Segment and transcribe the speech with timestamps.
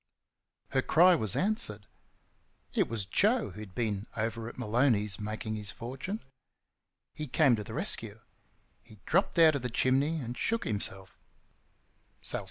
[0.69, 1.85] Her cry was answered.
[2.73, 6.23] It was Joe, who had been over at Maloney's making his fortune.
[7.13, 8.19] He came to the rescue.
[8.81, 11.19] He dropped out of the chimney and shook himself.